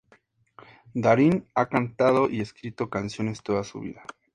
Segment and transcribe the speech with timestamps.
[0.95, 4.01] Darin ha cantado y escrito canciones toda su vida.